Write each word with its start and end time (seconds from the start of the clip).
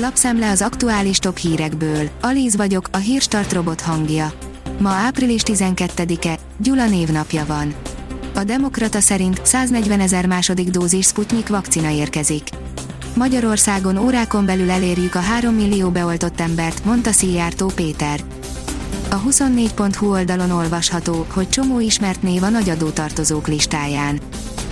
Lapszemle 0.00 0.50
az 0.50 0.62
aktuális 0.62 1.18
top 1.18 1.36
hírekből. 1.36 2.08
Alíz 2.20 2.56
vagyok, 2.56 2.88
a 2.92 2.96
hírstart 2.96 3.52
robot 3.52 3.80
hangja. 3.80 4.32
Ma 4.78 4.88
április 4.88 5.42
12-e, 5.44 6.38
Gyula 6.56 6.88
névnapja 6.88 7.44
van. 7.46 7.74
A 8.34 8.44
Demokrata 8.44 9.00
szerint 9.00 9.40
140 9.42 10.00
ezer 10.00 10.26
második 10.26 10.68
dózis 10.68 11.06
Sputnik 11.06 11.48
vakcina 11.48 11.90
érkezik. 11.90 12.48
Magyarországon 13.14 13.96
órákon 13.96 14.46
belül 14.46 14.70
elérjük 14.70 15.14
a 15.14 15.20
3 15.20 15.54
millió 15.54 15.90
beoltott 15.90 16.40
embert, 16.40 16.84
mondta 16.84 17.12
Szijjártó 17.12 17.66
Péter. 17.74 18.20
A 19.10 19.22
24.hu 19.22 20.10
oldalon 20.10 20.50
olvasható, 20.50 21.26
hogy 21.32 21.48
csomó 21.48 21.80
ismert 21.80 22.22
név 22.22 22.42
a 22.42 22.48
nagy 22.48 22.68
adótartozók 22.70 23.48
listáján. 23.48 24.20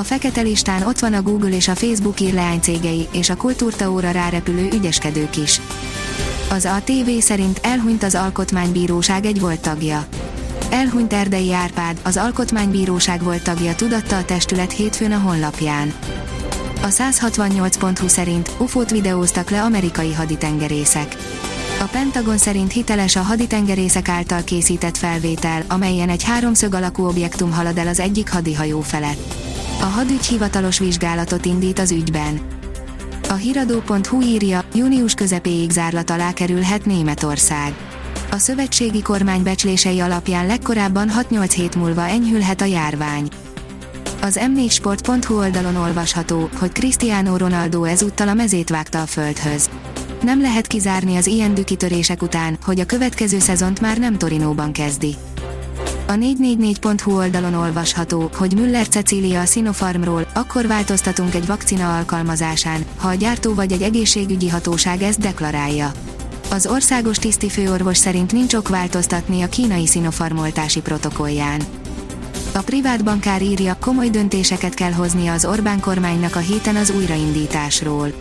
A 0.00 0.04
fekete 0.04 0.40
listán 0.40 0.82
ott 0.82 0.98
van 0.98 1.14
a 1.14 1.22
Google 1.22 1.50
és 1.50 1.68
a 1.68 1.74
Facebook 1.74 2.20
ír 2.20 2.34
leánycégei, 2.34 3.08
és 3.12 3.30
a 3.30 3.36
kultúrtaóra 3.36 4.10
rárepülő 4.10 4.68
ügyeskedők 4.72 5.36
is. 5.36 5.60
Az 6.50 6.64
ATV 6.64 7.10
szerint 7.18 7.60
elhunyt 7.62 8.02
az 8.02 8.14
Alkotmánybíróság 8.14 9.24
egy 9.24 9.40
volt 9.40 9.60
tagja. 9.60 10.06
Elhunyt 10.70 11.12
Erdei 11.12 11.52
Árpád, 11.52 12.00
az 12.02 12.16
Alkotmánybíróság 12.16 13.22
volt 13.22 13.42
tagja 13.42 13.74
tudatta 13.74 14.16
a 14.16 14.24
testület 14.24 14.72
hétfőn 14.72 15.12
a 15.12 15.18
honlapján. 15.18 15.92
A 16.82 16.86
168.hu 16.86 18.08
szerint 18.08 18.50
UFO-t 18.58 18.90
videóztak 18.90 19.50
le 19.50 19.62
amerikai 19.62 20.12
haditengerészek. 20.12 21.16
A 21.80 21.84
Pentagon 21.84 22.38
szerint 22.38 22.72
hiteles 22.72 23.16
a 23.16 23.22
haditengerészek 23.22 24.08
által 24.08 24.44
készített 24.44 24.96
felvétel, 24.96 25.64
amelyen 25.68 26.08
egy 26.08 26.22
háromszög 26.22 26.74
alakú 26.74 27.06
objektum 27.06 27.52
halad 27.52 27.78
el 27.78 27.88
az 27.88 28.00
egyik 28.00 28.30
hadihajó 28.30 28.80
felett. 28.80 29.34
A 29.80 29.84
hadügy 29.84 30.26
hivatalos 30.26 30.78
vizsgálatot 30.78 31.44
indít 31.46 31.78
az 31.78 31.90
ügyben. 31.90 32.40
A 33.28 33.32
hiradó.hu 33.32 34.22
írja, 34.22 34.64
június 34.74 35.14
közepéig 35.14 35.70
zárlat 35.70 36.10
alá 36.10 36.32
kerülhet 36.32 36.84
Németország. 36.84 37.74
A 38.30 38.38
szövetségi 38.38 39.02
kormány 39.02 39.42
becslései 39.42 40.00
alapján 40.00 40.46
legkorábban 40.46 41.10
6-8 41.30 41.52
hét 41.54 41.74
múlva 41.74 42.06
enyhülhet 42.06 42.60
a 42.60 42.64
járvány. 42.64 43.28
Az 44.22 44.40
m4sport.hu 44.54 45.38
oldalon 45.38 45.76
olvasható, 45.76 46.48
hogy 46.58 46.72
Cristiano 46.72 47.36
Ronaldo 47.36 47.84
ezúttal 47.84 48.28
a 48.28 48.34
mezét 48.34 48.68
vágta 48.68 49.02
a 49.02 49.06
földhöz. 49.06 49.70
Nem 50.22 50.40
lehet 50.40 50.66
kizárni 50.66 51.16
az 51.16 51.26
ilyen 51.26 51.54
dükitörések 51.54 52.22
után, 52.22 52.58
hogy 52.64 52.80
a 52.80 52.86
következő 52.86 53.38
szezont 53.38 53.80
már 53.80 53.98
nem 53.98 54.18
Torinóban 54.18 54.72
kezdi. 54.72 55.16
A 56.10 56.12
444.hu 56.12 57.16
oldalon 57.16 57.54
olvasható, 57.54 58.30
hogy 58.34 58.54
Müller 58.54 58.88
Cecília 58.88 59.40
a 59.40 59.44
Sinopharmról, 59.44 60.26
akkor 60.34 60.66
változtatunk 60.66 61.34
egy 61.34 61.46
vakcina 61.46 61.96
alkalmazásán, 61.96 62.84
ha 62.96 63.08
a 63.08 63.14
gyártó 63.14 63.54
vagy 63.54 63.72
egy 63.72 63.82
egészségügyi 63.82 64.48
hatóság 64.48 65.02
ezt 65.02 65.20
deklarálja. 65.20 65.92
Az 66.50 66.66
országos 66.66 67.18
tisztifőorvos 67.18 67.96
szerint 67.96 68.32
nincs 68.32 68.54
ok 68.54 68.68
változtatni 68.68 69.42
a 69.42 69.48
kínai 69.48 69.86
Sinopharm 69.86 70.38
oltási 70.38 70.80
protokollján. 70.80 71.60
A 72.54 72.58
privát 72.58 73.04
bankár 73.04 73.42
írja, 73.42 73.76
komoly 73.80 74.08
döntéseket 74.08 74.74
kell 74.74 74.92
hoznia 74.92 75.32
az 75.32 75.44
Orbán 75.44 75.80
kormánynak 75.80 76.36
a 76.36 76.38
héten 76.38 76.76
az 76.76 76.90
újraindításról. 76.90 78.12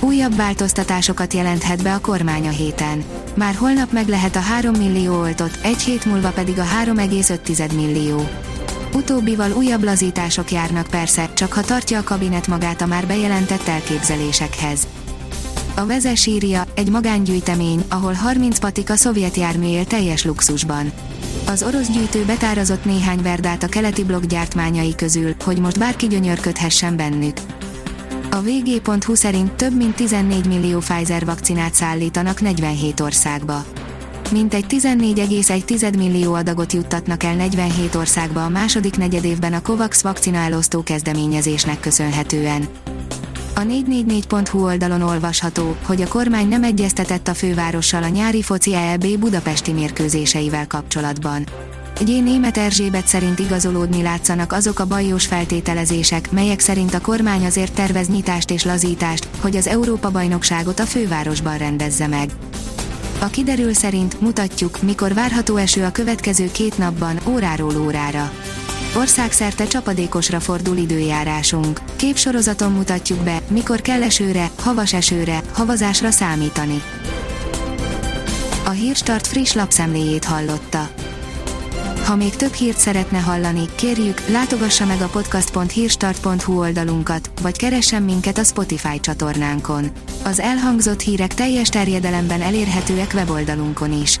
Újabb 0.00 0.36
változtatásokat 0.36 1.32
jelenthet 1.32 1.82
be 1.82 1.94
a 1.94 2.00
kormány 2.00 2.46
a 2.46 2.50
héten. 2.50 3.04
Már 3.34 3.54
holnap 3.54 3.92
meg 3.92 4.08
lehet 4.08 4.36
a 4.36 4.40
3 4.40 4.74
millió 4.74 5.20
oltott, 5.20 5.58
egy 5.62 5.82
hét 5.82 6.04
múlva 6.04 6.30
pedig 6.30 6.58
a 6.58 6.64
3,5 6.84 7.74
millió. 7.74 8.28
Utóbbival 8.94 9.52
újabb 9.52 9.82
lazítások 9.82 10.50
járnak 10.50 10.86
persze, 10.86 11.28
csak 11.34 11.52
ha 11.52 11.60
tartja 11.60 11.98
a 11.98 12.02
kabinet 12.02 12.46
magát 12.46 12.80
a 12.80 12.86
már 12.86 13.06
bejelentett 13.06 13.68
elképzelésekhez. 13.68 14.86
A 15.76 15.86
vezes 15.86 16.26
írja, 16.26 16.64
egy 16.74 16.90
magángyűjtemény, 16.90 17.84
ahol 17.88 18.12
30 18.12 18.58
patika 18.58 18.96
szovjet 18.96 19.36
jármű 19.36 19.66
él 19.66 19.84
teljes 19.84 20.24
luxusban. 20.24 20.92
Az 21.46 21.62
orosz 21.62 21.90
gyűjtő 21.90 22.24
betárazott 22.24 22.84
néhány 22.84 23.22
verdát 23.22 23.62
a 23.62 23.68
keleti 23.68 24.04
blokk 24.04 24.24
gyártmányai 24.24 24.94
közül, 24.94 25.34
hogy 25.44 25.58
most 25.58 25.78
bárki 25.78 26.06
gyönyörködhessen 26.06 26.96
bennük. 26.96 27.36
A 28.34 28.42
vg.hu 28.42 29.14
szerint 29.14 29.52
több 29.52 29.76
mint 29.76 29.94
14 29.94 30.46
millió 30.46 30.78
Pfizer 30.78 31.24
vakcinát 31.24 31.74
szállítanak 31.74 32.40
47 32.40 33.00
országba. 33.00 33.64
Mintegy 34.30 34.64
14,1 34.68 35.96
millió 35.96 36.34
adagot 36.34 36.72
juttatnak 36.72 37.22
el 37.22 37.34
47 37.34 37.94
országba 37.94 38.44
a 38.44 38.48
második 38.48 38.96
negyedévben 38.96 39.52
a 39.52 39.62
COVAX 39.62 40.02
vakcina 40.02 40.38
elosztó 40.38 40.82
kezdeményezésnek 40.82 41.80
köszönhetően. 41.80 42.68
A 43.56 43.60
444.hu 43.60 44.64
oldalon 44.64 45.02
olvasható, 45.02 45.76
hogy 45.86 46.02
a 46.02 46.08
kormány 46.08 46.48
nem 46.48 46.64
egyeztetett 46.64 47.28
a 47.28 47.34
fővárossal 47.34 48.02
a 48.02 48.08
nyári 48.08 48.42
foci 48.42 48.74
ELB 48.74 49.18
budapesti 49.18 49.72
mérkőzéseivel 49.72 50.66
kapcsolatban. 50.66 51.44
G. 52.00 52.06
Német 52.06 52.56
Erzsébet 52.56 53.06
szerint 53.06 53.38
igazolódni 53.38 54.02
látszanak 54.02 54.52
azok 54.52 54.78
a 54.78 54.86
bajós 54.86 55.26
feltételezések, 55.26 56.30
melyek 56.30 56.60
szerint 56.60 56.94
a 56.94 57.00
kormány 57.00 57.44
azért 57.44 57.74
tervez 57.74 58.08
nyitást 58.08 58.50
és 58.50 58.64
lazítást, 58.64 59.28
hogy 59.40 59.56
az 59.56 59.66
Európa-bajnokságot 59.66 60.80
a 60.80 60.86
fővárosban 60.86 61.58
rendezze 61.58 62.06
meg. 62.06 62.30
A 63.20 63.26
kiderül 63.26 63.74
szerint 63.74 64.20
mutatjuk, 64.20 64.82
mikor 64.82 65.14
várható 65.14 65.56
eső 65.56 65.84
a 65.84 65.92
következő 65.92 66.50
két 66.52 66.78
napban, 66.78 67.18
óráról 67.28 67.76
órára. 67.76 68.30
Országszerte 68.96 69.66
csapadékosra 69.66 70.40
fordul 70.40 70.76
időjárásunk. 70.76 71.80
Képsorozaton 71.96 72.72
mutatjuk 72.72 73.18
be, 73.18 73.40
mikor 73.48 73.80
kell 73.80 74.02
esőre, 74.02 74.50
havas 74.60 74.92
esőre, 74.92 75.42
havazásra 75.52 76.10
számítani. 76.10 76.82
A 78.64 78.70
Hírstart 78.70 79.26
friss 79.26 79.52
lapszemléjét 79.52 80.24
hallotta. 80.24 80.88
Ha 82.04 82.16
még 82.16 82.36
több 82.36 82.52
hírt 82.52 82.78
szeretne 82.78 83.18
hallani, 83.18 83.64
kérjük, 83.74 84.28
látogassa 84.28 84.86
meg 84.86 85.00
a 85.00 85.06
podcast.hírstart.hu 85.06 86.58
oldalunkat, 86.58 87.30
vagy 87.42 87.56
keressen 87.56 88.02
minket 88.02 88.38
a 88.38 88.44
Spotify 88.44 89.00
csatornánkon. 89.00 89.90
Az 90.24 90.40
elhangzott 90.40 91.00
hírek 91.00 91.34
teljes 91.34 91.68
terjedelemben 91.68 92.42
elérhetőek 92.42 93.10
weboldalunkon 93.14 94.02
is. 94.02 94.20